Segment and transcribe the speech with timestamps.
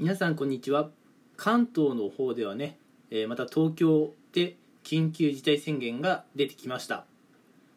[0.00, 0.90] 皆さんこんにちは。
[1.36, 2.78] 関東の方ではね、
[3.10, 7.04] えーまた東京で緊急事態宣言が出てきました。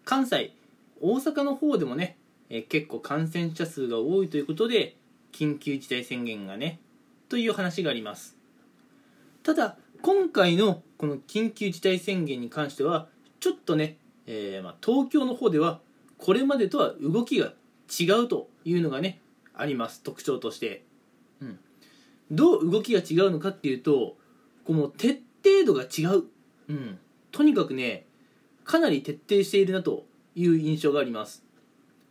[0.05, 0.54] 関西
[1.02, 2.18] 大阪の方でもね、
[2.52, 4.97] えー結構感染者数が多いということで
[5.31, 6.79] 緊急事態宣言がね
[7.28, 8.38] という話があります。
[9.42, 13.08] ただ今回のこの緊急事態宣言に関しては
[13.40, 13.97] ちょっとね、
[14.28, 15.79] えーま、東京の方では
[16.20, 17.53] これまでとは動きが
[17.90, 19.20] 違うというのがね
[19.55, 20.03] あります。
[20.03, 20.84] 特徴として、
[22.32, 24.16] どう動きが違うのかっていうと
[24.66, 26.23] この徹底度が違う、
[26.70, 26.99] うん、
[27.31, 28.05] とにかくね
[28.63, 30.05] かなり徹底しているなと
[30.36, 31.44] いう印象があります。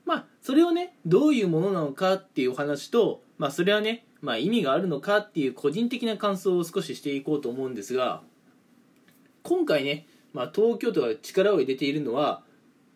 [0.05, 8.23] まあそれをねどういうものなのかっていうお話とまあそれはねまあ意味があるのかっていう個人的な感想を少ししていこうと思うんですが
[9.43, 12.43] 今回ね、まあ、東京都が力を入れているのは、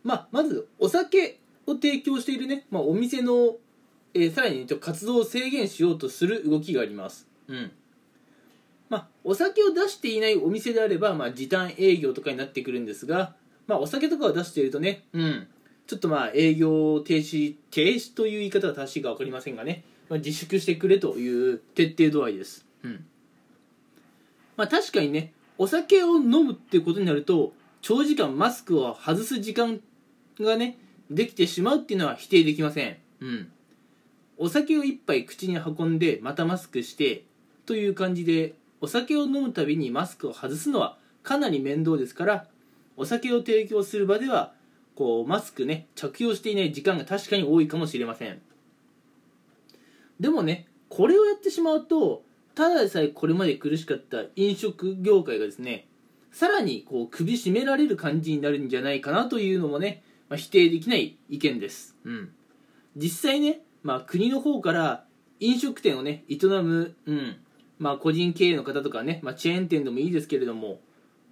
[0.02, 3.56] まあ、まずお酒を提供しているね、まあ、お店の、
[4.14, 7.28] えーさらに、活動を制限しようとする動きがあります。
[7.48, 7.70] うん。
[8.88, 13.35] まあ、お酒を出していないお店であれば、まあ、時短営業とかになってくるんですが、
[13.66, 15.46] まあ、お酒とかを出しているとね、うん、
[15.87, 23.07] ちょっとまあ営業停止停止という言い方が正しいか分かりませんがね、まあ、自粛してくれという徹底度合いです、うん。
[24.57, 29.80] まあ、確かにねお酒を飲むっていうことになると長時間マスクを外す時間
[30.40, 30.79] がね
[31.10, 33.52] できてしまうっていうのは否定できません、うん、
[34.37, 37.24] お酒を一杯口に運んでまたマスクして
[37.66, 42.46] という感じでお酒を飲むたびにマスクを外すのはかなり面倒ですから
[42.96, 44.52] お酒を提供する場では
[44.95, 48.41] こうマスクね着用していない時間が確かに多いかもしれません。
[50.21, 52.23] でもねこれをやってしまうと
[52.54, 55.88] ただでさえこれまで苦しかった飲食業界がですね
[56.30, 62.30] さらにこう首絞められる感じになるんじゃないかなというのもね、まあ、否定できない意見です、うん、
[62.96, 65.04] 実際ね、まあ、国の方から
[65.38, 67.37] 飲食店をね営む、うん。
[67.78, 70.81] まあ、個人経営の方とかね、まあ、チェーン店でもいいですけれども、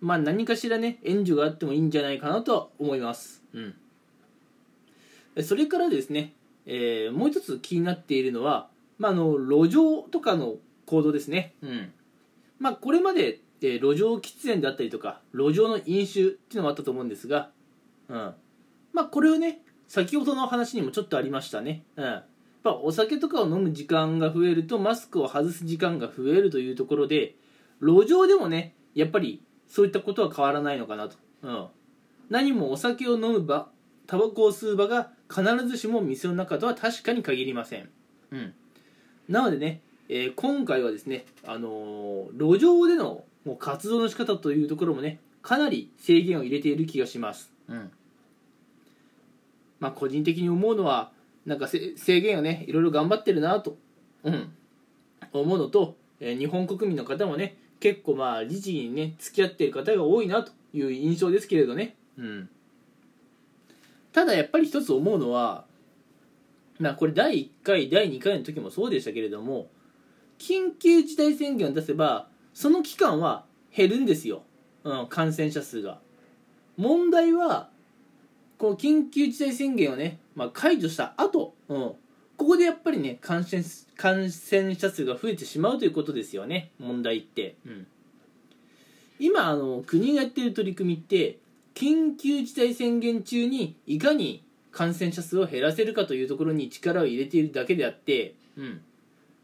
[0.00, 6.34] まあ、何かしらね援助があってもいいんじゃないかなとは思います、うん、それからですね、
[6.66, 8.68] えーもう一つ気になっているのは、
[8.98, 11.92] まあ、あの路上とかの行動ですね、うん。
[12.58, 17.50] まあ、これまで、えー路上喫煙であったりとか路上の飲酒っていうのもあったと思うんですが、
[18.08, 18.34] うん。
[18.92, 22.22] まあ、これをね先ほどの話にもちょっとありましたね、うん、
[22.64, 27.34] やっぱお酒とかを飲む時間が増えるとマスクを外す時間が増えるというところで
[27.80, 31.66] 路上でもねやっぱりそういったことは変わらないのかなと、うん、
[32.30, 33.68] 何もお酒を飲む場
[34.06, 37.88] タバコを吸う場が必ずしも店の中とは確かに限りません、
[38.30, 38.54] うん、
[39.28, 47.90] なのでね、えー今回はですね、あのー路上でのもう活動の仕方というところもねかなり制限を入れている気がします、うん。
[49.80, 51.10] まあ、個人的に思うのは
[51.46, 53.76] なんか制限をねいろいろ頑張ってるなと、
[54.24, 54.52] うん、
[55.32, 62.48] 思うのと、えー日本国民の方もね結構まあ理事にね付き合ってる方が多いなという印象ですけれどね、うん、
[64.12, 65.64] ただやっぱり一つ思うのは
[66.78, 69.68] まあこれ第1回第2回の時もそうでしたけれども
[70.38, 73.44] 緊急事態宣言を出せばその期間は
[73.74, 74.42] 減るんですよ、
[74.84, 75.98] うん、感染者数が。
[76.76, 77.68] 問題は
[78.62, 81.96] この緊急事態宣言をね、まあ、解除した後、うん、こ
[82.36, 83.60] こでやっぱりね感染
[83.96, 86.70] 感染者数が増えてしまうということですよね。
[86.78, 87.86] 問題って、うん、
[89.18, 91.38] 今あの国がやってる取り組みって
[91.74, 98.80] 緊急事態宣言中にいかに感染者数を減らせるかというところに力を入れているだけであって、うん、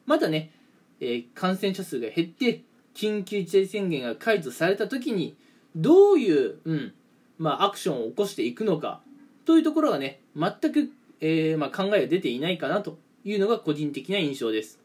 [0.07, 0.53] まだね、
[1.01, 2.63] えー感染者数が減って
[2.95, 5.37] 緊急事態宣言が解除された時に
[5.75, 6.95] どういう、うん
[7.37, 9.01] まあ、アクションを起こしていくのか
[9.49, 10.91] というところがね全く、
[11.23, 14.79] えーまあ、考えが出ていないかなというのが個人的な印象です。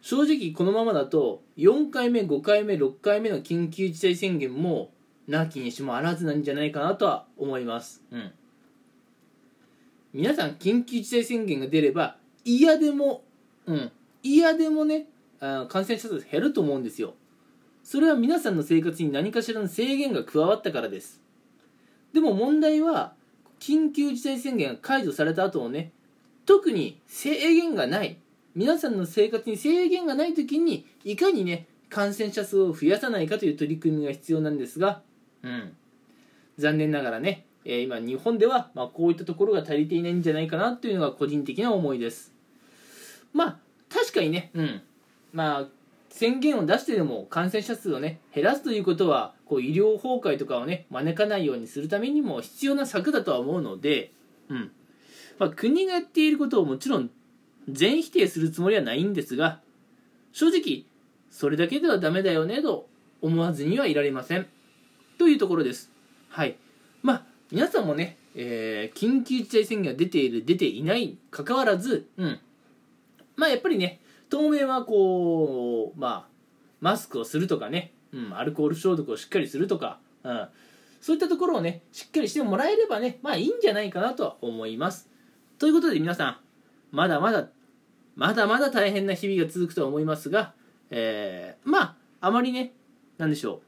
[0.00, 4.90] 正直このままだと4回目5回目6回目の緊急事態宣言も
[5.28, 8.02] なきにしもあらずなんじゃないかなとは思います。
[8.10, 8.32] うん。
[10.14, 13.22] 皆さん緊急事態宣言が出れば嫌でも
[13.66, 13.92] うん
[14.22, 15.08] 嫌でもね
[15.40, 17.12] あ感染者数減ると思うんですよ。
[17.84, 21.20] それは皆さんの生活に何かしらの制限が加わったからです。
[22.14, 23.12] でも問題は
[23.60, 25.92] 緊急事態宣言が解除された後もね
[26.44, 28.18] 特に制限がない
[28.54, 35.02] 皆さんの生活に制限がない時にいかにね感染者数を増やさないかという取り組みが必要なんですが、
[35.42, 35.76] うん、
[36.58, 42.32] 残念ながらね、えー今日本では、まあ、こういったところが足りていないんじゃないかなというのが個人的な思いです。
[43.32, 43.56] まあ
[43.88, 44.82] 確かにね、うん、
[45.32, 45.66] まあ
[46.10, 54.12] 宣言を出してでも感染者数をね減らすということはこう医療崩壊とかをね招かないようにするためにも必要な策だとは思うので、
[54.48, 54.72] うん。
[55.38, 57.10] まあ、国がやっていることをもちろん
[57.68, 59.60] 全否定するつもりはないんですが
[60.32, 60.84] 正直
[61.30, 62.88] それだけではダメだよねと
[63.20, 64.46] 思わずにはいられません。
[65.18, 65.90] というところです。
[66.28, 66.56] はい。
[67.02, 72.40] まあ皆さんもね、えー、緊急事態宣言が出ている出ていないかかわらずうん。
[73.36, 76.36] まあやっぱりね当面はこうまあ
[76.80, 80.48] マスクをするとかね、うん、アルコール消毒をしっかりするとか、うん、
[81.02, 85.08] そういったところをねしっかりしてもらえればねまあいいんじゃないかなとは思います。
[85.58, 86.36] ということで皆さん
[86.90, 87.48] まだまだ
[88.16, 90.54] まだまだ大変な日々が続くとは思いますが、
[90.90, 92.72] えー、まああまりね
[93.18, 93.60] 何でしょ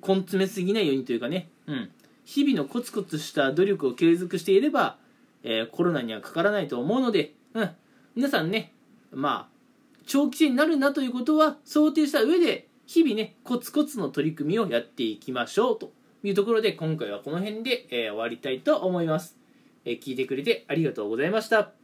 [0.00, 1.90] う根詰めすぎないようにというかね、うん、
[2.24, 4.96] 日々のコツコツした努力を継続していれば、
[5.42, 7.70] えー、コロナにはかからないと思うので、うん、
[8.14, 8.72] 皆さんね
[9.12, 9.58] まあ
[10.06, 15.92] 長期戦になるなということは想定した上で日々ねコツコツの取り組みをやっていきましょうと。
[16.24, 19.36] いうところで今回はこの辺で、えー、終わりたいと思います、
[19.84, 21.77] えー、聞いてくれてありがとうございました。